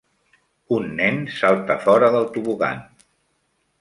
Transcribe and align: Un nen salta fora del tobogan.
Un 0.77 0.87
nen 1.01 1.21
salta 1.41 1.77
fora 1.85 2.09
del 2.17 2.27
tobogan. 2.39 2.83